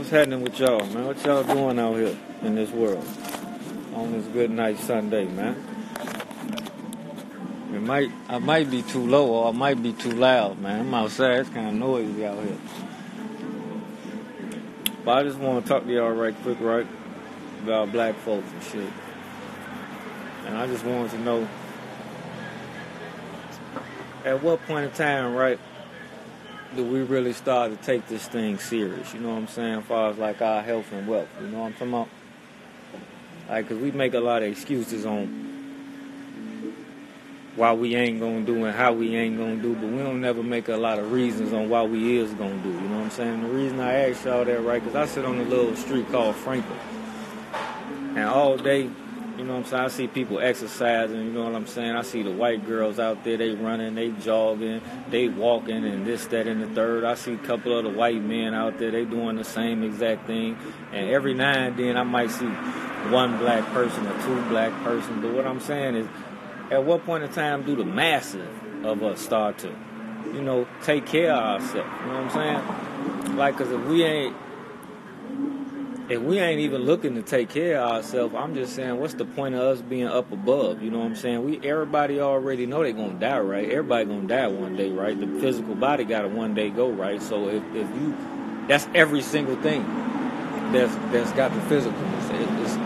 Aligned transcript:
What's 0.00 0.12
happening 0.12 0.40
with 0.40 0.58
y'all, 0.58 0.82
man? 0.86 1.04
What 1.04 1.22
y'all 1.26 1.44
doing 1.44 1.78
out 1.78 1.94
here 1.94 2.16
in 2.40 2.54
this 2.54 2.70
world 2.70 3.06
on 3.94 4.12
this 4.12 4.24
good 4.28 4.50
night 4.50 4.78
Sunday, 4.78 5.26
man? 5.26 5.62
It 7.74 7.82
might, 7.82 8.10
I 8.26 8.38
might 8.38 8.70
be 8.70 8.80
too 8.80 9.06
low 9.06 9.28
or 9.28 9.48
I 9.48 9.52
might 9.52 9.82
be 9.82 9.92
too 9.92 10.12
loud, 10.12 10.58
man. 10.58 10.80
I'm 10.80 10.94
outside. 10.94 11.40
It's 11.40 11.50
kind 11.50 11.68
of 11.68 11.74
noisy 11.74 12.24
out 12.24 12.42
here. 12.42 12.56
But 15.04 15.18
I 15.18 15.22
just 15.22 15.38
want 15.38 15.66
to 15.66 15.68
talk 15.68 15.84
to 15.84 15.92
y'all 15.92 16.12
right 16.12 16.34
quick, 16.44 16.58
right, 16.60 16.86
about 17.62 17.92
black 17.92 18.14
folks 18.20 18.50
and 18.52 18.62
shit. 18.62 18.92
And 20.46 20.56
I 20.56 20.66
just 20.66 20.82
wanted 20.82 21.10
to 21.10 21.18
know 21.18 21.46
at 24.24 24.42
what 24.42 24.62
point 24.66 24.86
in 24.86 24.92
time, 24.92 25.34
right, 25.34 25.60
do 26.76 26.84
we 26.84 27.02
really 27.02 27.32
start 27.32 27.70
to 27.72 27.76
take 27.84 28.06
this 28.08 28.26
thing 28.28 28.58
serious? 28.58 29.12
You 29.12 29.20
know 29.20 29.30
what 29.30 29.38
I'm 29.38 29.48
saying? 29.48 29.78
As 29.80 29.84
far 29.84 30.10
as 30.10 30.18
like 30.18 30.40
our 30.40 30.62
health 30.62 30.92
and 30.92 31.06
wealth, 31.08 31.28
you 31.40 31.48
know 31.48 31.60
what 31.60 31.66
I'm 31.66 31.72
talking 31.72 31.88
about? 31.88 32.08
Like, 33.48 33.68
cause 33.68 33.78
we 33.78 33.90
make 33.90 34.14
a 34.14 34.20
lot 34.20 34.42
of 34.42 34.48
excuses 34.48 35.04
on 35.04 35.48
why 37.56 37.72
we 37.72 37.96
ain't 37.96 38.20
gonna 38.20 38.42
do 38.42 38.64
and 38.64 38.76
how 38.76 38.92
we 38.92 39.16
ain't 39.16 39.36
gonna 39.36 39.56
do, 39.56 39.74
but 39.74 39.88
we 39.88 39.98
don't 39.98 40.20
never 40.20 40.42
make 40.42 40.68
a 40.68 40.76
lot 40.76 41.00
of 41.00 41.10
reasons 41.10 41.52
on 41.52 41.68
why 41.68 41.82
we 41.82 42.18
is 42.18 42.32
gonna 42.34 42.56
do. 42.62 42.68
You 42.70 42.80
know 42.80 42.98
what 42.98 43.04
I'm 43.04 43.10
saying? 43.10 43.42
The 43.42 43.48
reason 43.48 43.80
I 43.80 44.10
asked 44.10 44.24
y'all 44.24 44.44
that, 44.44 44.60
right, 44.60 44.82
cause 44.82 44.94
I 44.94 45.06
sit 45.06 45.24
on 45.24 45.40
a 45.40 45.44
little 45.44 45.74
street 45.74 46.08
called 46.12 46.36
Franklin, 46.36 46.78
and 48.10 48.20
all 48.20 48.56
day 48.56 48.88
you 49.40 49.46
know 49.46 49.54
what 49.54 49.60
I'm 49.60 49.70
saying? 49.70 49.84
I 49.84 49.88
see 49.88 50.06
people 50.06 50.38
exercising, 50.38 51.16
you 51.16 51.32
know 51.32 51.44
what 51.44 51.54
I'm 51.54 51.66
saying? 51.66 51.96
I 51.96 52.02
see 52.02 52.22
the 52.22 52.30
white 52.30 52.66
girls 52.66 52.98
out 52.98 53.24
there, 53.24 53.38
they 53.38 53.48
running, 53.52 53.94
they 53.94 54.10
jogging, 54.10 54.82
they 55.08 55.28
walking 55.28 55.82
and 55.82 56.06
this, 56.06 56.26
that, 56.26 56.46
and 56.46 56.60
the 56.60 56.66
third. 56.66 57.04
I 57.04 57.14
see 57.14 57.32
a 57.32 57.38
couple 57.38 57.78
of 57.78 57.84
the 57.84 57.90
white 57.90 58.22
men 58.22 58.52
out 58.52 58.78
there, 58.78 58.90
they 58.90 59.06
doing 59.06 59.36
the 59.36 59.44
same 59.44 59.82
exact 59.82 60.26
thing. 60.26 60.58
And 60.92 61.08
every 61.08 61.32
now 61.32 61.54
and 61.54 61.74
then 61.74 61.96
I 61.96 62.02
might 62.02 62.30
see 62.30 62.44
one 63.08 63.38
black 63.38 63.64
person 63.72 64.06
or 64.06 64.22
two 64.24 64.42
black 64.50 64.74
person. 64.84 65.22
But 65.22 65.32
what 65.32 65.46
I'm 65.46 65.60
saying 65.60 65.94
is, 65.94 66.06
at 66.70 66.84
what 66.84 67.06
point 67.06 67.24
in 67.24 67.32
time 67.32 67.62
do 67.62 67.74
the 67.74 67.86
masses 67.86 68.46
of 68.84 69.02
us 69.02 69.22
start 69.22 69.56
to, 69.60 69.74
you 70.34 70.42
know, 70.42 70.68
take 70.82 71.06
care 71.06 71.32
of 71.32 71.62
ourselves? 71.62 71.90
You 72.02 72.12
know 72.12 72.24
what 72.24 72.36
I'm 72.36 73.24
saying? 73.24 73.36
Like, 73.38 73.56
cause 73.56 73.70
if 73.70 73.86
we 73.86 74.04
ain't 74.04 74.36
if 76.10 76.20
we 76.20 76.40
ain't 76.40 76.58
even 76.58 76.82
looking 76.82 77.14
to 77.14 77.22
take 77.22 77.50
care 77.50 77.80
of 77.80 77.92
ourselves, 77.92 78.34
I'm 78.34 78.52
just 78.54 78.74
saying, 78.74 78.98
what's 78.98 79.14
the 79.14 79.24
point 79.24 79.54
of 79.54 79.60
us 79.60 79.80
being 79.80 80.08
up 80.08 80.32
above? 80.32 80.82
You 80.82 80.90
know 80.90 80.98
what 80.98 81.06
I'm 81.06 81.16
saying? 81.16 81.44
We 81.44 81.60
everybody 81.66 82.20
already 82.20 82.66
know 82.66 82.82
they 82.82 82.92
gonna 82.92 83.18
die, 83.18 83.38
right? 83.38 83.70
Everybody 83.70 84.06
gonna 84.06 84.26
die 84.26 84.48
one 84.48 84.76
day, 84.76 84.90
right? 84.90 85.18
The 85.18 85.28
physical 85.40 85.76
body 85.76 86.04
gotta 86.04 86.26
one 86.26 86.52
day 86.52 86.70
go, 86.70 86.90
right? 86.90 87.22
So 87.22 87.48
if, 87.48 87.62
if 87.76 87.88
you, 87.94 88.16
that's 88.66 88.88
every 88.92 89.22
single 89.22 89.54
thing 89.62 89.84
that's 90.72 90.94
that's 91.12 91.30
got 91.32 91.54
the 91.54 91.60
physical. 91.62 92.00
It's, 92.18 92.74
it's 92.74 92.76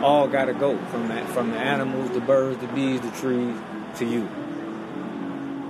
all 0.00 0.28
gotta 0.28 0.54
go 0.54 0.78
from 0.86 1.08
that 1.08 1.28
from 1.30 1.50
the 1.50 1.58
animals, 1.58 2.12
the 2.12 2.20
birds, 2.20 2.60
the 2.60 2.68
bees, 2.68 3.00
the 3.00 3.10
trees 3.10 3.56
to 3.96 4.06
you 4.06 4.28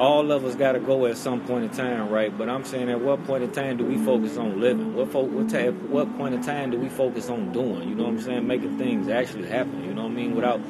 all 0.00 0.30
of 0.30 0.44
us 0.44 0.54
got 0.54 0.72
to 0.72 0.80
go 0.80 1.06
at 1.06 1.16
some 1.16 1.40
point 1.40 1.64
in 1.64 1.70
time, 1.70 2.08
right? 2.08 2.36
But 2.36 2.48
I'm 2.48 2.64
saying, 2.64 2.88
at 2.88 3.00
what 3.00 3.24
point 3.26 3.42
in 3.42 3.50
time 3.50 3.76
do 3.76 3.84
we 3.84 3.98
focus 4.04 4.36
on 4.36 4.60
living? 4.60 4.94
What 4.94 5.10
fo- 5.10 5.24
what, 5.24 5.48
ta- 5.50 5.72
what 5.88 6.16
point 6.16 6.34
in 6.34 6.42
time 6.42 6.70
do 6.70 6.78
we 6.78 6.88
focus 6.88 7.28
on 7.28 7.52
doing? 7.52 7.88
You 7.88 7.94
know 7.96 8.04
what 8.04 8.10
I'm 8.10 8.20
saying? 8.20 8.46
Making 8.46 8.78
things 8.78 9.08
actually 9.08 9.48
happen. 9.48 9.84
You 9.84 9.94
know 9.94 10.04
what 10.04 10.12
I 10.12 10.14
mean? 10.14 10.36
Without 10.36 10.60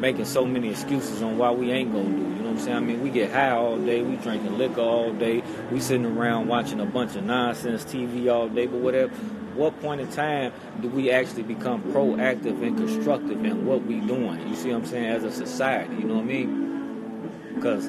making 0.00 0.24
so 0.24 0.44
many 0.44 0.70
excuses 0.70 1.22
on 1.22 1.38
why 1.38 1.52
we 1.52 1.70
ain't 1.70 1.92
gonna 1.92 2.04
do. 2.04 2.10
You 2.10 2.24
know 2.24 2.50
what 2.50 2.50
I'm 2.50 2.58
saying? 2.58 2.76
I 2.76 2.80
mean, 2.80 3.02
we 3.02 3.10
get 3.10 3.30
high 3.30 3.50
all 3.50 3.78
day, 3.78 4.02
we 4.02 4.16
drinking 4.16 4.58
liquor 4.58 4.80
all 4.80 5.12
day, 5.12 5.44
we 5.70 5.78
sitting 5.78 6.04
around 6.04 6.48
watching 6.48 6.80
a 6.80 6.86
bunch 6.86 7.14
of 7.14 7.22
nonsense 7.22 7.84
TV 7.84 8.30
all 8.32 8.48
day, 8.48 8.66
but 8.66 8.80
whatever. 8.80 9.14
What 9.54 9.80
point 9.80 10.00
in 10.00 10.10
time 10.10 10.52
do 10.80 10.88
we 10.88 11.12
actually 11.12 11.44
become 11.44 11.82
proactive 11.92 12.60
and 12.66 12.76
constructive 12.76 13.44
in 13.44 13.64
what 13.64 13.84
we 13.84 14.00
doing? 14.00 14.48
You 14.48 14.56
see 14.56 14.70
what 14.70 14.78
I'm 14.78 14.86
saying? 14.86 15.04
As 15.04 15.24
a 15.24 15.30
society, 15.30 15.94
you 15.94 16.04
know 16.04 16.14
what 16.14 16.22
I 16.22 16.26
mean? 16.26 17.30
Because 17.54 17.88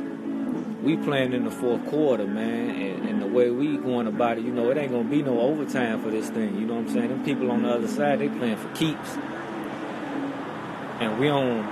we 0.83 0.97
playing 0.97 1.31
in 1.31 1.45
the 1.45 1.51
fourth 1.51 1.85
quarter, 1.87 2.27
man, 2.27 2.69
and, 2.69 3.09
and, 3.09 3.21
the 3.21 3.25
way 3.25 3.49
we 3.49 3.77
going 3.77 4.05
about 4.05 4.37
it, 4.37 4.43
you 4.43 4.51
know, 4.51 4.69
it 4.69 4.77
ain't 4.77 4.91
gonna 4.91 5.05
be 5.05 5.23
no 5.23 5.39
overtime 5.39 6.03
for 6.03 6.09
this 6.09 6.29
thing. 6.29 6.57
You 6.57 6.65
know 6.65 6.75
what 6.75 6.87
I'm 6.87 6.93
saying? 6.93 7.07
Them 7.07 7.23
people 7.23 7.49
on 7.51 7.63
the 7.63 7.69
other 7.69 7.87
side, 7.87 8.19
they 8.19 8.27
playing 8.27 8.57
for 8.57 8.67
keeps, 8.75 9.11
and 10.99 11.17
we 11.17 11.27
don't 11.27 11.65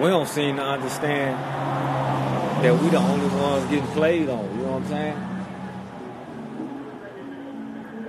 we 0.00 0.08
don't 0.08 0.28
seem 0.28 0.56
to 0.56 0.62
understand 0.62 1.36
that 2.64 2.82
we 2.82 2.88
the 2.88 2.96
only 2.96 3.26
ones 3.36 3.70
getting 3.70 3.86
played 3.88 4.28
on. 4.30 4.44
You 4.56 4.64
know 4.64 4.72
what 4.72 4.82
I'm 4.82 4.88
saying? 4.88 5.27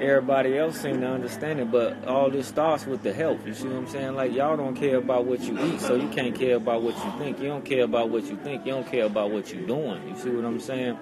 Everybody 0.01 0.57
else 0.57 0.79
seem 0.79 1.01
to 1.01 1.07
understand 1.07 1.59
it, 1.59 1.71
but 1.71 2.05
all 2.05 2.29
this 2.29 2.47
starts 2.47 2.85
with 2.85 3.03
the 3.03 3.13
health. 3.13 3.45
You 3.45 3.53
see 3.53 3.67
what 3.67 3.77
I'm 3.77 3.87
saying? 3.87 4.15
Like 4.15 4.33
y'all 4.33 4.57
don't 4.57 4.75
care 4.75 4.97
about 4.97 5.25
what 5.25 5.41
you 5.41 5.59
eat, 5.59 5.81
so 5.81 5.95
you 5.95 6.09
can't 6.09 6.35
care 6.35 6.55
about 6.55 6.81
what 6.81 6.95
you 6.97 7.11
think. 7.17 7.39
You 7.39 7.47
don't 7.47 7.65
care 7.65 7.83
about 7.83 8.09
what 8.09 8.25
you 8.25 8.37
think. 8.37 8.65
You 8.65 8.73
don't 8.73 8.87
care 8.87 9.05
about 9.05 9.31
what 9.31 9.53
you're 9.53 9.67
doing. 9.67 10.07
You 10.07 10.15
see 10.17 10.29
what 10.29 10.45
I'm 10.45 10.59
saying? 10.59 10.97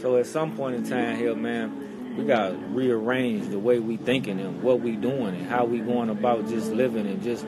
So 0.00 0.16
at 0.16 0.26
some 0.26 0.56
point 0.56 0.76
in 0.76 0.88
time 0.88 1.16
here, 1.16 1.34
man, 1.34 2.16
we 2.16 2.24
got 2.24 2.48
to 2.48 2.54
rearrange 2.54 3.48
the 3.48 3.58
way 3.58 3.78
we 3.78 3.96
thinking 3.96 4.40
and 4.40 4.62
what 4.62 4.80
we 4.80 4.96
doing 4.96 5.34
and 5.34 5.46
how 5.46 5.64
we 5.64 5.78
going 5.78 6.10
about 6.10 6.48
just 6.48 6.72
living 6.72 7.06
and 7.06 7.22
just 7.22 7.44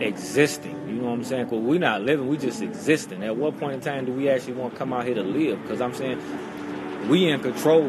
existing. 0.00 0.88
You 0.88 0.96
know 0.96 1.08
what 1.08 1.14
I'm 1.14 1.24
saying? 1.24 1.44
Because 1.44 1.60
we're 1.60 1.78
not 1.78 2.02
living, 2.02 2.28
we 2.28 2.36
just 2.36 2.62
existing. 2.62 3.22
At 3.22 3.36
what 3.36 3.58
point 3.58 3.74
in 3.74 3.80
time 3.80 4.04
do 4.04 4.12
we 4.12 4.28
actually 4.28 4.54
want 4.54 4.74
to 4.74 4.78
come 4.78 4.92
out 4.92 5.04
here 5.04 5.14
to 5.14 5.22
live? 5.22 5.60
Because 5.62 5.80
I'm 5.80 5.94
saying 5.94 6.20
we 7.08 7.28
in 7.28 7.40
control 7.40 7.84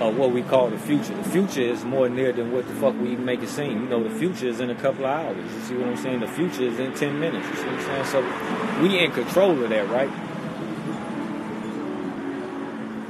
of 0.00 0.16
what 0.16 0.30
we 0.32 0.42
call 0.42 0.68
the 0.68 0.78
future. 0.78 1.14
The 1.14 1.28
future 1.30 1.62
is 1.62 1.84
more 1.84 2.08
near 2.08 2.32
than 2.32 2.52
what 2.52 2.68
the 2.68 2.74
fuck 2.74 2.94
we 3.00 3.16
make 3.16 3.42
it 3.42 3.48
seem. 3.48 3.84
You 3.84 3.88
know, 3.88 4.02
the 4.02 4.14
future 4.18 4.46
is 4.46 4.60
in 4.60 4.70
a 4.70 4.74
couple 4.74 5.06
of 5.06 5.10
hours. 5.10 5.36
You 5.36 5.60
see 5.62 5.74
what 5.76 5.88
I'm 5.88 5.96
saying? 5.96 6.20
The 6.20 6.28
future 6.28 6.62
is 6.64 6.78
in 6.78 6.92
10 6.94 7.18
minutes. 7.18 7.48
You 7.48 7.56
see 7.56 7.66
what 7.66 7.74
I'm 7.74 7.84
saying? 7.84 8.04
So 8.06 8.82
we 8.82 8.98
in 8.98 9.12
control 9.12 9.62
of 9.62 9.70
that, 9.70 9.88
right? 9.88 10.10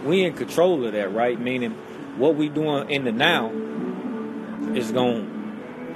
We 0.04 0.24
in 0.24 0.34
control 0.34 0.84
of 0.86 0.92
that, 0.92 1.12
right? 1.12 1.40
Meaning 1.40 1.72
what 2.16 2.36
we 2.36 2.48
doing 2.48 2.88
in 2.90 3.04
the 3.04 3.12
now 3.12 3.50
is 4.74 4.92
going 4.92 5.24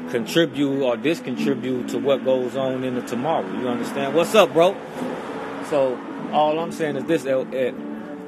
to 0.06 0.10
contribute 0.10 0.82
or 0.82 0.96
discontribute 0.96 1.88
to 1.90 1.98
what 1.98 2.24
goes 2.24 2.56
on 2.56 2.82
in 2.82 2.96
the 2.96 3.02
tomorrow. 3.02 3.46
You 3.58 3.68
understand? 3.68 4.14
What's 4.14 4.34
up, 4.34 4.52
bro? 4.52 4.76
So 5.68 5.96
all 6.32 6.58
I'm 6.58 6.72
saying 6.72 6.96
is 6.96 7.04
this: 7.04 7.24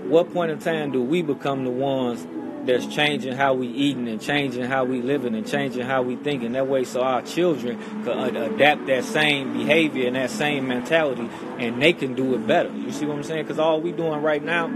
what 0.05 0.33
point 0.33 0.51
in 0.51 0.59
time 0.59 0.93
do 0.93 1.03
we 1.03 1.23
become 1.23 1.65
the 1.65 1.71
ones 1.71 2.27
that's 2.67 2.87
changing 2.87 3.35
how 3.35 3.55
we 3.55 3.67
eating 3.67 4.07
and 4.09 4.21
changing 4.21 4.65
how 4.65 4.85
we 4.85 5.03
living 5.03 5.35
and 5.35 5.47
changing 5.47 5.83
how 5.83 6.03
we 6.03 6.17
thinking? 6.17 6.53
That 6.53 6.67
way 6.67 6.85
so 6.85 7.03
our 7.03 7.23
children 7.23 7.79
can 8.05 8.37
adapt 8.37 8.87
that 8.87 9.05
same 9.05 9.53
behavior 9.53 10.07
and 10.07 10.17
that 10.17 10.31
same 10.31 10.69
mentality 10.69 11.29
and 11.59 11.81
they 11.81 11.93
can 11.93 12.15
do 12.15 12.35
it 12.35 12.47
better. 12.47 12.71
You 12.71 12.93
see 12.93 13.07
what 13.07 13.17
i'm 13.17 13.25
saying? 13.25 13.45
Because 13.45 13.59
all 13.59 13.81
we 13.81 13.93
doing 13.93 14.23
right 14.23 14.43
now 14.43 14.71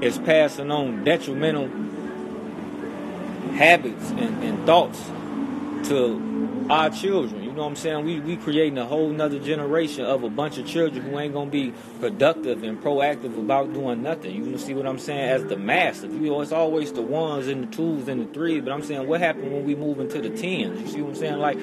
is 0.00 0.18
passing 0.18 0.70
on 0.70 1.04
detrimental 1.04 1.68
habits 3.54 4.10
and, 4.10 4.42
and 4.42 4.66
thoughts 4.66 5.00
to 5.88 6.66
our 6.70 6.90
children 6.90 7.43
know 7.54 7.62
what 7.62 7.68
I'm 7.68 7.76
saying? 7.76 8.04
We 8.04 8.20
we 8.20 8.36
creating 8.36 8.78
a 8.78 8.84
whole 8.84 9.08
nother 9.08 9.38
generation 9.38 10.04
of 10.04 10.22
a 10.22 10.30
bunch 10.30 10.58
of 10.58 10.66
children 10.66 11.04
who 11.04 11.18
ain't 11.18 11.34
gonna 11.34 11.50
be 11.50 11.72
productive 12.00 12.62
and 12.62 12.82
proactive 12.82 13.38
about 13.38 13.72
doing 13.72 14.02
nothing. 14.02 14.34
You 14.34 14.58
see 14.58 14.74
what 14.74 14.86
I'm 14.86 14.98
saying? 14.98 15.30
As 15.30 15.44
the 15.44 15.56
massive, 15.56 16.12
you 16.12 16.30
know, 16.30 16.40
it's 16.40 16.52
always 16.52 16.92
the 16.92 17.02
ones 17.02 17.48
and 17.48 17.64
the 17.64 17.76
twos 17.76 18.08
and 18.08 18.28
the 18.28 18.32
threes. 18.32 18.62
But 18.62 18.72
I'm 18.72 18.82
saying, 18.82 19.06
what 19.06 19.20
happened 19.20 19.52
when 19.52 19.64
we 19.64 19.74
move 19.74 20.00
into 20.00 20.20
the 20.20 20.30
tens? 20.30 20.80
You 20.80 20.88
see 20.88 21.02
what 21.02 21.10
I'm 21.10 21.16
saying? 21.16 21.38
Like 21.38 21.58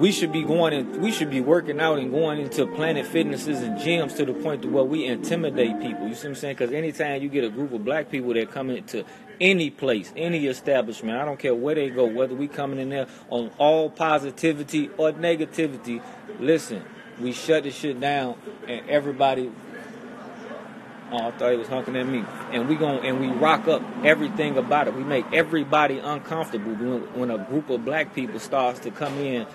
we 0.00 0.10
should 0.10 0.32
be 0.32 0.42
going 0.42 0.72
and 0.72 0.96
we 0.96 1.12
should 1.12 1.28
be 1.28 1.42
working 1.42 1.78
out 1.78 1.98
and 1.98 2.10
going 2.10 2.40
into 2.40 2.66
planet 2.66 3.06
fitnesses 3.06 3.60
and 3.60 3.78
gyms 3.78 4.16
to 4.16 4.24
the 4.24 4.32
point 4.32 4.62
to 4.62 4.68
where 4.68 4.82
we 4.82 5.04
intimidate 5.04 5.78
people. 5.78 6.08
You 6.08 6.14
see 6.14 6.26
what 6.26 6.30
I'm 6.30 6.34
saying? 6.36 6.56
Because 6.56 6.72
anytime 6.72 7.20
you 7.20 7.28
get 7.28 7.44
a 7.44 7.50
group 7.50 7.72
of 7.72 7.84
black 7.84 8.10
people 8.10 8.32
that 8.32 8.50
come 8.50 8.70
into 8.70 9.04
any 9.40 9.70
place, 9.70 10.12
any 10.16 10.46
establishment. 10.46 11.18
I 11.18 11.24
don't 11.24 11.38
care 11.38 11.54
where 11.54 11.74
they 11.74 11.90
go, 11.90 12.06
whether 12.06 12.34
we 12.34 12.48
coming 12.48 12.78
in 12.78 12.90
there 12.90 13.06
on 13.30 13.50
all 13.58 13.90
positivity 13.90 14.90
or 14.96 15.12
negativity. 15.12 16.02
Listen, 16.38 16.82
we 17.20 17.32
shut 17.32 17.64
the 17.64 17.70
shit 17.70 18.00
down, 18.00 18.36
and 18.66 18.88
everybody. 18.88 19.50
Oh, 21.12 21.26
I 21.26 21.30
thought 21.32 21.50
he 21.50 21.56
was 21.56 21.68
honking 21.68 21.96
at 21.96 22.06
me. 22.06 22.24
And 22.52 22.68
we 22.68 22.76
go 22.76 22.86
and 22.86 23.18
we 23.18 23.26
rock 23.28 23.66
up 23.66 23.82
everything 24.04 24.56
about 24.56 24.86
it. 24.86 24.94
We 24.94 25.02
make 25.02 25.24
everybody 25.32 25.98
uncomfortable 25.98 26.72
when, 26.74 27.00
when 27.18 27.30
a 27.32 27.38
group 27.38 27.68
of 27.68 27.84
black 27.84 28.14
people 28.14 28.38
starts 28.38 28.78
to 28.80 28.92
come 28.92 29.18
in 29.18 29.46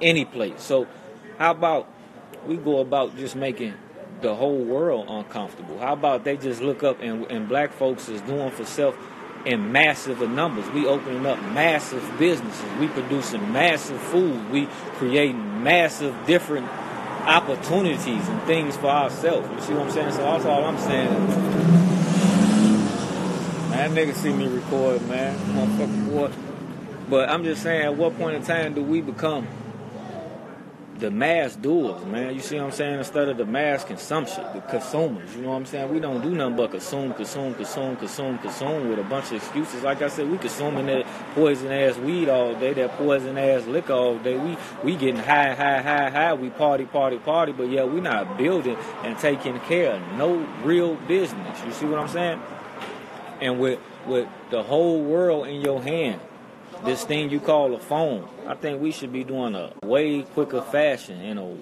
any 0.00 0.24
place. 0.24 0.62
So, 0.62 0.86
how 1.38 1.52
about 1.52 1.88
we 2.46 2.56
go 2.56 2.78
about 2.78 3.16
just 3.16 3.36
making 3.36 3.74
the 4.20 4.34
whole 4.34 4.62
world 4.64 5.06
uncomfortable? 5.08 5.78
How 5.78 5.92
about 5.94 6.24
they 6.24 6.36
just 6.36 6.60
look 6.60 6.82
up 6.82 7.00
and, 7.00 7.24
and 7.30 7.48
black 7.48 7.72
folks 7.72 8.08
is 8.08 8.20
doing 8.22 8.50
for 8.50 8.64
self 8.64 8.96
in 9.44 9.72
massive 9.72 10.20
numbers. 10.28 10.68
We 10.70 10.86
opening 10.86 11.24
up 11.26 11.40
massive 11.52 12.04
businesses. 12.18 12.64
We 12.78 12.88
producing 12.88 13.52
massive 13.52 14.00
food. 14.00 14.50
We 14.50 14.66
creating 14.96 15.62
massive 15.62 16.14
different 16.26 16.68
opportunities 17.26 18.28
and 18.28 18.42
things 18.42 18.76
for 18.76 18.88
ourselves. 18.88 19.48
You 19.54 19.60
see 19.60 19.72
what 19.74 19.86
I'm 19.86 19.92
saying? 19.92 20.12
So 20.12 20.18
that's 20.18 20.44
all 20.44 20.64
I'm 20.64 20.78
saying. 20.78 21.28
Man. 21.28 21.50
That 23.70 23.90
nigga 23.92 24.14
see 24.14 24.32
me 24.32 24.46
record, 24.46 25.06
man. 25.08 25.38
Motherfucker, 25.38 26.06
what? 26.08 26.32
But 27.08 27.28
I'm 27.30 27.44
just 27.44 27.62
saying, 27.62 27.82
at 27.82 27.96
what 27.96 28.16
point 28.18 28.36
in 28.36 28.42
time 28.42 28.74
do 28.74 28.82
we 28.82 29.00
become 29.00 29.46
the 31.00 31.10
mass 31.10 31.56
doers, 31.56 32.04
man? 32.04 32.34
You 32.34 32.40
see 32.40 32.56
what 32.56 32.66
I'm 32.66 32.72
saying? 32.72 32.98
Instead 32.98 33.28
of 33.28 33.38
the 33.38 33.46
mass 33.46 33.84
consumption, 33.84 34.44
the 34.54 34.60
consumers. 34.60 35.34
You 35.34 35.42
know 35.42 35.50
what 35.50 35.56
I'm 35.56 35.66
saying? 35.66 35.92
We 35.92 35.98
don't 35.98 36.20
do 36.20 36.30
nothing 36.30 36.56
but 36.56 36.70
consume, 36.70 37.14
consume, 37.14 37.54
consume, 37.54 37.96
consume, 37.96 38.38
consume 38.38 38.90
with 38.90 38.98
a 38.98 39.02
bunch 39.04 39.26
of 39.26 39.34
excuses. 39.34 39.82
Like 39.82 40.02
I 40.02 40.08
said, 40.08 40.30
we 40.30 40.36
consuming 40.38 40.86
that 40.86 41.06
poison 41.34 41.72
ass 41.72 41.96
weed 41.96 42.28
all 42.28 42.54
day, 42.54 42.74
that 42.74 42.90
poison 42.98 43.38
ass 43.38 43.66
liquor 43.66 43.94
all 43.94 44.18
day. 44.18 44.36
We 44.36 44.56
we 44.84 44.96
getting 44.96 45.16
high, 45.16 45.54
high, 45.54 45.80
high, 45.80 46.10
high. 46.10 46.34
We 46.34 46.50
party, 46.50 46.84
party, 46.84 47.18
party. 47.18 47.52
But 47.52 47.70
yeah, 47.70 47.84
we 47.84 48.00
not 48.00 48.36
building 48.36 48.76
and 49.02 49.18
taking 49.18 49.58
care 49.60 49.94
of 49.94 50.12
no 50.18 50.46
real 50.62 50.96
business. 50.96 51.58
You 51.64 51.72
see 51.72 51.86
what 51.86 51.98
I'm 51.98 52.08
saying? 52.08 52.40
And 53.40 53.58
with 53.58 53.80
with 54.06 54.28
the 54.50 54.62
whole 54.62 55.02
world 55.02 55.46
in 55.46 55.60
your 55.62 55.82
hand 55.82 56.20
this 56.84 57.04
thing 57.04 57.30
you 57.30 57.40
call 57.40 57.74
a 57.74 57.80
phone. 57.80 58.28
I 58.46 58.54
think 58.54 58.80
we 58.80 58.92
should 58.92 59.12
be 59.12 59.24
doing 59.24 59.54
a 59.54 59.72
way 59.84 60.22
quicker 60.22 60.62
fashion 60.62 61.20
in 61.20 61.38
a 61.38 61.56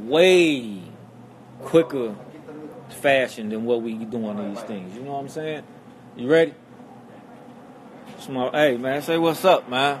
way 0.00 0.82
quicker 1.60 2.14
fashion 2.88 3.48
than 3.48 3.64
what 3.64 3.82
we 3.82 3.94
doing 3.94 4.54
these 4.54 4.62
things. 4.64 4.94
You 4.94 5.02
know 5.02 5.12
what 5.12 5.20
I'm 5.20 5.28
saying? 5.28 5.64
You 6.16 6.28
ready? 6.28 6.54
Small. 8.20 8.50
Hey 8.52 8.76
man, 8.76 9.02
say 9.02 9.18
what's 9.18 9.44
up, 9.44 9.68
man. 9.68 10.00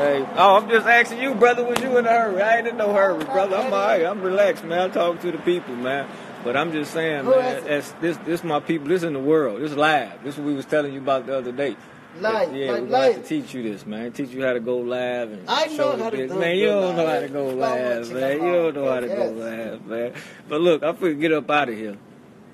Hey, 0.00 0.26
oh, 0.36 0.56
I'm 0.56 0.70
just 0.70 0.86
asking 0.86 1.20
you, 1.20 1.34
brother. 1.34 1.62
Was 1.62 1.78
you 1.80 1.98
in 1.98 2.06
a 2.06 2.08
hurry? 2.08 2.40
I 2.40 2.58
ain't 2.58 2.66
in 2.66 2.78
no 2.78 2.94
hurry, 2.94 3.22
brother. 3.22 3.56
I'm 3.56 3.66
alright. 3.66 4.02
I'm 4.02 4.22
relaxed, 4.22 4.64
man. 4.64 4.80
I'm 4.80 4.92
talking 4.92 5.20
to 5.20 5.32
the 5.36 5.42
people, 5.42 5.76
man. 5.76 6.08
But 6.42 6.56
I'm 6.56 6.72
just 6.72 6.94
saying, 6.94 7.26
man. 7.26 7.64
That's, 7.64 7.92
this, 8.00 8.16
this, 8.18 8.42
my 8.42 8.60
people. 8.60 8.88
This 8.88 9.02
in 9.02 9.12
the 9.12 9.20
world. 9.20 9.60
This 9.60 9.74
live. 9.74 10.24
This 10.24 10.36
is 10.36 10.40
what 10.40 10.46
we 10.46 10.54
was 10.54 10.64
telling 10.64 10.94
you 10.94 11.00
about 11.00 11.26
the 11.26 11.36
other 11.36 11.52
day. 11.52 11.76
Live, 12.18 12.54
yeah, 12.54 12.72
like 12.72 12.82
we're 12.82 12.88
live. 12.88 13.14
to 13.14 13.22
teach 13.22 13.54
you 13.54 13.62
this, 13.62 13.86
man. 13.86 14.12
Teach 14.12 14.30
you 14.30 14.44
how 14.44 14.52
to 14.52 14.60
go 14.60 14.78
live 14.78 15.30
and 15.32 15.48
I 15.48 15.66
know 15.66 15.76
show 15.76 15.96
the 15.96 16.04
how 16.04 16.10
to 16.10 16.28
do 16.28 16.34
Man, 16.34 16.56
you 16.56 16.66
don't 16.66 16.96
know 16.96 17.06
how 17.06 17.20
to 17.20 17.28
go 17.28 17.46
live, 17.50 18.10
man. 18.10 18.32
You 18.32 18.52
don't 18.52 18.74
know 18.74 18.92
how 18.92 19.00
to 19.00 19.08
go 19.08 19.30
live, 19.30 19.86
man. 19.86 20.12
But 20.48 20.60
look, 20.60 20.82
I'm 20.82 20.96
finna 20.96 21.20
get 21.20 21.32
up 21.32 21.48
out 21.50 21.68
of 21.68 21.76
here. 21.76 21.96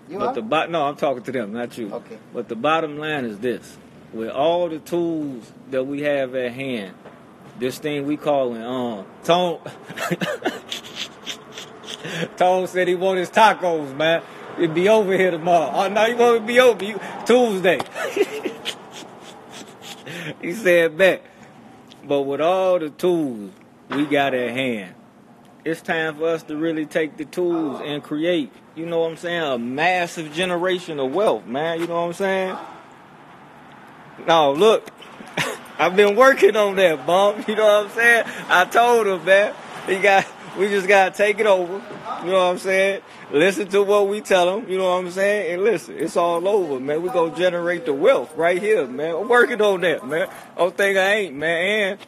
You 0.09 0.19
but 0.19 0.29
are? 0.29 0.35
the 0.35 0.43
bo- 0.43 0.67
no, 0.67 0.87
I'm 0.87 0.97
talking 0.97 1.23
to 1.23 1.33
them, 1.33 1.53
not 1.53 1.77
you. 1.79 1.93
Okay. 1.93 2.19
But 2.33 2.49
the 2.49 2.55
bottom 2.55 2.99
line 2.99 3.25
is 3.25 3.39
this: 3.39 3.79
with 4.13 4.31
all 4.31 4.69
the 4.69 4.79
tools 4.79 5.51
that 5.71 5.85
we 5.85 6.03
have 6.03 6.35
at 6.35 6.53
hand, 6.53 6.95
this 7.59 7.79
thing 7.79 8.07
we 8.07 8.17
calling 8.17 8.63
um 8.63 9.07
Tone. 9.25 9.61
Tone 12.37 12.67
said 12.69 12.89
he 12.89 12.95
want 12.95 13.19
his 13.19 13.31
tacos, 13.31 13.97
man. 13.97 14.23
It'd 14.59 14.75
be 14.75 14.89
over 14.89 15.17
here 15.17 15.31
tomorrow. 15.31 15.71
Oh 15.75 15.89
no, 15.89 16.07
you 16.07 16.17
to 16.17 16.41
be 16.41 16.61
over 16.61 16.85
you, 16.85 17.01
Tuesday. 17.27 17.81
He 20.41 20.53
said 20.53 20.99
that. 20.99 21.23
But 22.05 22.23
with 22.23 22.41
all 22.41 22.79
the 22.79 22.91
tools 22.91 23.53
we 23.91 24.07
got 24.07 24.35
at 24.35 24.51
hand, 24.51 24.95
it's 25.65 25.81
time 25.81 26.17
for 26.17 26.29
us 26.29 26.45
to 26.45 26.57
really 26.57 26.87
take 26.87 27.17
the 27.17 27.25
tools 27.25 27.81
and 27.85 28.03
create, 28.03 28.53
you 28.77 28.87
know 28.87 29.01
what 29.01 29.11
I'm 29.11 29.17
saying, 29.17 29.43
a 29.43 29.59
massive 29.59 30.33
generation 30.33 31.01
of 31.01 31.13
wealth, 31.13 31.47
man. 31.47 31.81
You 31.81 31.89
know 31.89 32.03
what 32.03 32.07
I'm 32.07 32.13
saying? 32.13 32.57
No, 34.27 34.53
look, 34.53 34.89
I've 35.79 35.97
been 35.97 36.15
working 36.15 36.55
on 36.57 36.77
that, 36.77 37.05
bump. 37.07 37.49
You 37.49 37.57
know 37.57 37.67
what 37.67 37.87
I'm 37.87 37.91
saying? 37.91 38.25
I 38.49 38.65
told 38.65 39.07
him, 39.09 39.25
man. 39.25 39.55
He 39.87 39.99
got, 39.99 40.25
we 40.59 40.69
just 40.69 40.89
gotta 40.89 41.15
take 41.15 41.39
it 41.39 41.47
over. 41.47 41.75
You 42.25 42.31
know 42.31 42.39
what 42.39 42.53
I'm 42.53 42.59
saying? 42.59 43.03
Listen 43.31 43.69
to 43.69 43.83
what 43.83 44.09
we 44.09 44.21
tell 44.21 44.47
them. 44.47 44.71
You 44.71 44.79
know 44.79 44.91
what 44.91 45.05
I'm 45.05 45.11
saying? 45.11 45.55
And 45.55 45.63
listen, 45.65 45.97
it's 45.99 46.17
all 46.17 46.47
over, 46.49 46.81
man. 46.81 47.03
We 47.03 47.11
gonna 47.11 47.37
generate 47.37 47.85
the 47.85 47.93
wealth 47.93 48.35
right 48.37 48.61
here, 48.61 48.87
man. 48.87 49.15
I'm 49.15 49.29
working 49.29 49.61
on 49.61 49.81
that, 49.83 50.07
man. 50.07 50.29
Don't 50.57 50.77
think 50.77 50.99
I 50.99 51.15
ain't, 51.15 51.37
man. 51.37 51.99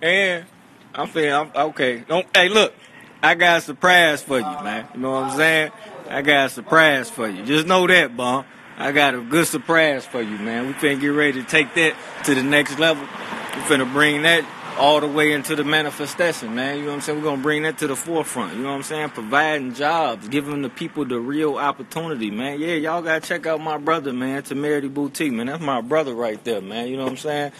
And, 0.00 0.02
and 0.02 0.46
I'm 0.94 1.08
feeling, 1.08 1.32
I'm, 1.32 1.68
okay. 1.68 1.98
Don't, 2.08 2.26
hey, 2.34 2.48
look, 2.48 2.74
I 3.22 3.34
got 3.34 3.58
a 3.58 3.60
surprise 3.60 4.22
for 4.22 4.38
you, 4.38 4.44
man. 4.44 4.88
You 4.94 5.00
know 5.00 5.10
what 5.10 5.24
I'm 5.24 5.36
saying? 5.36 5.72
I 6.08 6.22
got 6.22 6.46
a 6.46 6.48
surprise 6.48 7.10
for 7.10 7.28
you. 7.28 7.44
Just 7.44 7.66
know 7.66 7.86
that, 7.86 8.16
bum. 8.16 8.44
I 8.78 8.92
got 8.92 9.14
a 9.14 9.20
good 9.20 9.46
surprise 9.46 10.04
for 10.04 10.20
you, 10.20 10.38
man. 10.38 10.66
We 10.66 10.74
finna 10.74 11.00
get 11.00 11.08
ready 11.08 11.42
to 11.42 11.48
take 11.48 11.74
that 11.74 11.96
to 12.24 12.34
the 12.34 12.42
next 12.42 12.78
level. 12.78 13.02
We 13.02 13.62
finna 13.62 13.90
bring 13.90 14.22
that 14.22 14.44
all 14.78 15.00
the 15.00 15.06
way 15.08 15.32
into 15.32 15.56
the 15.56 15.64
manifestation, 15.64 16.54
man. 16.54 16.76
You 16.76 16.82
know 16.82 16.88
what 16.88 16.94
I'm 16.94 17.00
saying? 17.00 17.18
We're 17.18 17.24
gonna 17.24 17.42
bring 17.42 17.62
that 17.62 17.78
to 17.78 17.86
the 17.86 17.96
forefront. 17.96 18.56
You 18.56 18.62
know 18.62 18.70
what 18.70 18.76
I'm 18.76 18.82
saying? 18.82 19.10
Providing 19.10 19.74
jobs, 19.74 20.28
giving 20.28 20.62
the 20.62 20.68
people 20.68 21.04
the 21.04 21.18
real 21.18 21.56
opportunity, 21.56 22.30
man. 22.30 22.60
Yeah, 22.60 22.74
y'all 22.74 23.02
gotta 23.02 23.20
check 23.20 23.46
out 23.46 23.60
my 23.60 23.78
brother, 23.78 24.12
man, 24.12 24.42
Temerity 24.42 24.88
Boutique, 24.88 25.32
man. 25.32 25.46
That's 25.46 25.62
my 25.62 25.80
brother 25.80 26.14
right 26.14 26.42
there, 26.44 26.60
man. 26.60 26.88
You 26.88 26.96
know 26.96 27.04
what 27.04 27.12
I'm 27.12 27.18
saying? 27.18 27.52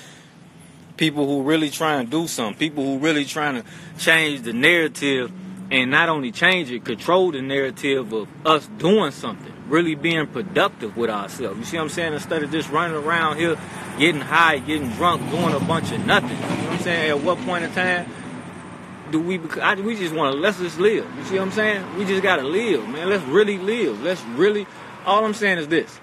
people 0.96 1.26
who 1.26 1.42
really 1.42 1.70
trying 1.70 2.06
to 2.06 2.10
do 2.10 2.26
something, 2.26 2.58
people 2.58 2.84
who 2.84 2.98
really 2.98 3.24
trying 3.24 3.62
to 3.62 3.68
change 3.98 4.42
the 4.42 4.52
narrative 4.52 5.30
and 5.70 5.90
not 5.90 6.08
only 6.08 6.32
change 6.32 6.70
it, 6.70 6.84
control 6.84 7.32
the 7.32 7.42
narrative 7.42 8.12
of 8.12 8.28
us 8.46 8.66
doing 8.78 9.10
something, 9.10 9.52
really 9.68 9.94
being 9.94 10.26
productive 10.26 10.96
with 10.96 11.10
ourselves. 11.10 11.58
You 11.58 11.64
see 11.64 11.76
what 11.76 11.84
I'm 11.84 11.88
saying? 11.88 12.14
Instead 12.14 12.42
of 12.42 12.50
just 12.50 12.70
running 12.70 12.96
around 12.96 13.36
here, 13.36 13.56
getting 13.98 14.20
high, 14.20 14.58
getting 14.58 14.90
drunk, 14.90 15.28
doing 15.30 15.54
a 15.54 15.60
bunch 15.60 15.92
of 15.92 16.04
nothing. 16.06 16.30
You 16.30 16.36
know 16.36 16.48
what 16.48 16.72
I'm 16.72 16.78
saying? 16.80 17.10
At 17.10 17.20
what 17.20 17.38
point 17.38 17.64
in 17.64 17.72
time 17.72 18.10
do 19.10 19.20
we? 19.20 19.40
I, 19.60 19.74
we 19.74 19.96
just 19.96 20.14
want 20.14 20.34
to 20.34 20.40
let's 20.40 20.58
just 20.58 20.78
live. 20.78 21.06
You 21.16 21.24
see 21.24 21.34
what 21.34 21.42
I'm 21.42 21.52
saying? 21.52 21.96
We 21.96 22.04
just 22.04 22.22
gotta 22.22 22.42
live, 22.42 22.88
man. 22.88 23.08
Let's 23.08 23.24
really 23.24 23.58
live. 23.58 24.02
Let's 24.02 24.22
really. 24.22 24.66
All 25.04 25.24
I'm 25.24 25.34
saying 25.34 25.58
is 25.58 25.68
this: 25.68 26.00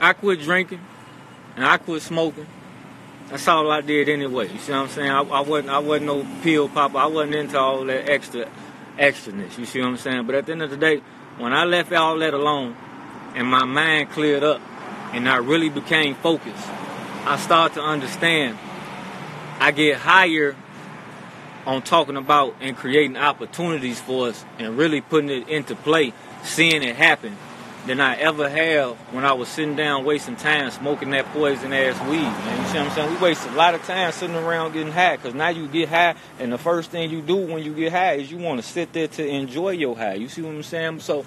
I 0.00 0.12
quit 0.12 0.40
drinking 0.40 0.80
and 1.56 1.64
I 1.64 1.78
quit 1.78 2.02
smoking. 2.02 2.46
That's 3.28 3.48
all 3.48 3.70
I 3.70 3.80
did 3.80 4.08
anyway. 4.08 4.52
You 4.52 4.58
see 4.58 4.72
what 4.72 4.82
I'm 4.82 4.88
saying? 4.88 5.10
I, 5.10 5.20
I 5.22 5.40
wasn't 5.40 5.70
I 5.70 5.78
wasn't 5.78 6.06
no 6.06 6.26
pill 6.42 6.68
popper. 6.68 6.98
I 6.98 7.06
wasn't 7.06 7.34
into 7.34 7.58
all 7.58 7.84
that 7.86 8.08
extra 8.08 8.48
extraness. 8.98 9.58
You 9.58 9.66
see 9.66 9.80
what 9.80 9.88
I'm 9.88 9.96
saying? 9.96 10.26
But 10.26 10.36
at 10.36 10.46
the 10.46 10.52
end 10.52 10.62
of 10.62 10.70
the 10.70 10.76
day, 10.76 11.02
when 11.38 11.52
I 11.52 11.64
left 11.64 11.92
all 11.92 12.18
that 12.18 12.34
alone 12.34 12.76
and 13.34 13.46
my 13.46 13.64
mind 13.64 14.10
cleared 14.10 14.44
up 14.44 14.60
and 15.12 15.28
I 15.28 15.36
really 15.36 15.68
became 15.68 16.14
focused, 16.14 16.68
I 17.24 17.36
started 17.38 17.74
to 17.74 17.82
understand. 17.82 18.58
I 19.58 19.70
get 19.70 19.98
higher 19.98 20.56
on 21.66 21.82
talking 21.82 22.16
about 22.16 22.54
and 22.60 22.76
creating 22.76 23.16
opportunities 23.16 24.00
for 24.00 24.28
us 24.28 24.44
and 24.58 24.76
really 24.76 25.00
putting 25.00 25.30
it 25.30 25.48
into 25.48 25.74
play, 25.74 26.12
seeing 26.42 26.82
it 26.82 26.96
happen 26.96 27.36
than 27.86 28.00
I 28.00 28.16
ever 28.16 28.48
have 28.48 28.96
when 29.12 29.24
I 29.24 29.34
was 29.34 29.48
sitting 29.48 29.76
down 29.76 30.04
wasting 30.04 30.36
time 30.36 30.70
smoking 30.70 31.10
that 31.10 31.26
poison 31.26 31.72
ass 31.72 32.00
weed, 32.08 32.22
man. 32.22 32.60
You 32.60 32.66
see 32.68 32.78
what 32.78 32.86
I'm 32.88 32.94
saying? 32.94 33.10
We 33.10 33.16
waste 33.20 33.46
a 33.46 33.52
lot 33.52 33.74
of 33.74 33.82
time 33.84 34.10
sitting 34.12 34.36
around 34.36 34.72
getting 34.72 34.92
high 34.92 35.16
because 35.16 35.34
now 35.34 35.48
you 35.48 35.68
get 35.68 35.90
high 35.90 36.14
and 36.38 36.52
the 36.52 36.58
first 36.58 36.90
thing 36.90 37.10
you 37.10 37.20
do 37.20 37.36
when 37.36 37.62
you 37.62 37.74
get 37.74 37.92
high 37.92 38.14
is 38.14 38.30
you 38.30 38.38
want 38.38 38.60
to 38.60 38.66
sit 38.66 38.92
there 38.92 39.08
to 39.08 39.26
enjoy 39.26 39.70
your 39.70 39.96
high. 39.96 40.14
You 40.14 40.28
see 40.28 40.40
what 40.40 40.54
I'm 40.54 40.62
saying? 40.62 41.00
So 41.00 41.26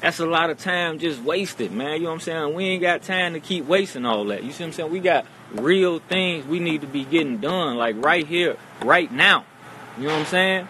that's 0.00 0.20
a 0.20 0.26
lot 0.26 0.50
of 0.50 0.58
time 0.58 1.00
just 1.00 1.20
wasted, 1.22 1.72
man. 1.72 1.94
You 1.94 2.04
know 2.04 2.10
what 2.10 2.14
I'm 2.14 2.20
saying? 2.20 2.54
We 2.54 2.64
ain't 2.64 2.82
got 2.82 3.02
time 3.02 3.32
to 3.32 3.40
keep 3.40 3.66
wasting 3.66 4.06
all 4.06 4.24
that. 4.26 4.44
You 4.44 4.52
see 4.52 4.62
what 4.62 4.68
I'm 4.68 4.72
saying? 4.74 4.92
We 4.92 5.00
got 5.00 5.26
real 5.52 5.98
things 5.98 6.46
we 6.46 6.60
need 6.60 6.82
to 6.82 6.86
be 6.86 7.04
getting 7.04 7.38
done, 7.38 7.76
like 7.76 7.96
right 7.98 8.26
here, 8.26 8.56
right 8.82 9.10
now. 9.10 9.44
You 9.96 10.04
know 10.04 10.12
what 10.12 10.20
I'm 10.20 10.26
saying? 10.26 10.68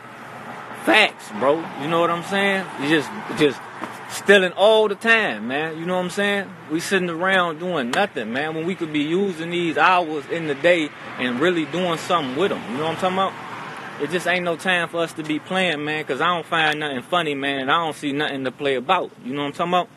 Facts, 0.84 1.28
bro. 1.38 1.62
You 1.82 1.88
know 1.88 2.00
what 2.00 2.08
I'm 2.08 2.24
saying? 2.24 2.64
You 2.80 2.88
just 2.88 3.10
just 3.38 3.60
stealing 4.10 4.52
all 4.52 4.88
the 4.88 4.94
time, 4.94 5.48
man. 5.48 5.78
You 5.78 5.86
know 5.86 5.96
what 5.96 6.04
I'm 6.04 6.10
saying? 6.10 6.50
We 6.70 6.80
sitting 6.80 7.10
around 7.10 7.58
doing 7.58 7.90
nothing, 7.90 8.32
man, 8.32 8.54
when 8.54 8.66
we 8.66 8.74
could 8.74 8.92
be 8.92 9.00
using 9.00 9.50
these 9.50 9.76
hours 9.76 10.26
in 10.26 10.46
the 10.46 10.54
day 10.54 10.90
and 11.18 11.40
really 11.40 11.64
doing 11.66 11.98
something 11.98 12.36
with 12.36 12.50
them. 12.50 12.62
You 12.70 12.78
know 12.78 12.84
what 12.84 13.02
I'm 13.02 13.14
talking 13.14 13.18
about? 13.18 14.02
It 14.02 14.10
just 14.10 14.26
ain't 14.28 14.44
no 14.44 14.56
time 14.56 14.88
for 14.88 14.98
us 14.98 15.12
to 15.14 15.24
be 15.24 15.38
playing, 15.38 15.84
man, 15.84 16.02
because 16.02 16.20
I 16.20 16.28
don't 16.28 16.46
find 16.46 16.78
nothing 16.78 17.02
funny, 17.02 17.34
man, 17.34 17.62
and 17.62 17.70
I 17.70 17.84
don't 17.84 17.96
see 17.96 18.12
nothing 18.12 18.44
to 18.44 18.52
play 18.52 18.76
about. 18.76 19.10
You 19.24 19.34
know 19.34 19.42
what 19.42 19.48
I'm 19.48 19.52
talking 19.52 19.72
about? 19.72 19.88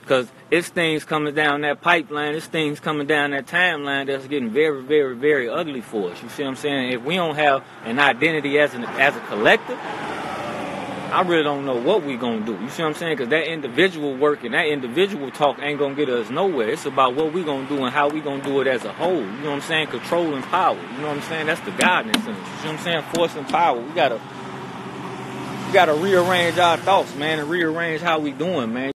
Because 0.00 0.28
it's 0.50 0.68
things 0.68 1.04
coming 1.04 1.34
down 1.34 1.60
that 1.60 1.80
pipeline, 1.80 2.34
it's 2.34 2.46
things 2.46 2.80
coming 2.80 3.06
down 3.06 3.30
that 3.30 3.46
timeline 3.46 4.06
that's 4.06 4.26
getting 4.26 4.50
very, 4.50 4.82
very, 4.82 5.14
very 5.14 5.48
ugly 5.48 5.80
for 5.80 6.10
us. 6.10 6.20
You 6.22 6.28
see 6.30 6.42
what 6.42 6.48
I'm 6.48 6.56
saying? 6.56 6.92
If 6.92 7.02
we 7.02 7.14
don't 7.14 7.36
have 7.36 7.62
an 7.84 8.00
identity 8.00 8.58
as 8.58 8.74
an 8.74 8.82
as 8.84 9.14
a 9.14 9.20
collective, 9.20 9.78
I 11.12 11.22
really 11.22 11.42
don't 11.42 11.64
know 11.64 11.74
what 11.74 12.04
we're 12.04 12.18
gonna 12.18 12.46
do. 12.46 12.52
You 12.52 12.68
see 12.70 12.82
what 12.82 12.90
I'm 12.90 12.94
saying? 12.94 13.16
Because 13.16 13.30
that 13.30 13.50
individual 13.50 14.16
work 14.16 14.44
and 14.44 14.54
that 14.54 14.66
individual 14.66 15.30
talk 15.30 15.58
ain't 15.60 15.78
gonna 15.78 15.94
get 15.94 16.08
us 16.08 16.30
nowhere. 16.30 16.68
It's 16.68 16.86
about 16.86 17.14
what 17.14 17.32
we're 17.32 17.44
gonna 17.44 17.68
do 17.68 17.84
and 17.84 17.92
how 17.92 18.08
we're 18.08 18.22
gonna 18.22 18.42
do 18.42 18.60
it 18.60 18.68
as 18.68 18.84
a 18.84 18.92
whole. 18.92 19.16
You 19.16 19.24
know 19.24 19.50
what 19.50 19.56
I'm 19.56 19.60
saying? 19.62 19.88
Control 19.88 20.34
and 20.34 20.44
power. 20.44 20.76
You 20.76 20.98
know 20.98 21.08
what 21.08 21.16
I'm 21.16 21.22
saying? 21.22 21.46
That's 21.46 21.60
the 21.62 21.72
guidance. 21.72 22.16
You 22.18 22.34
see 22.34 22.40
what 22.40 22.66
I'm 22.66 22.78
saying? 22.78 23.02
Force 23.14 23.34
and 23.34 23.48
power. 23.48 23.80
We 23.80 23.92
gotta 23.92 24.20
we 25.66 25.72
gotta 25.72 25.94
rearrange 25.94 26.58
our 26.58 26.76
thoughts, 26.76 27.14
man, 27.16 27.40
and 27.40 27.50
rearrange 27.50 28.02
how 28.02 28.20
we 28.20 28.30
doing, 28.30 28.72
man. 28.72 28.92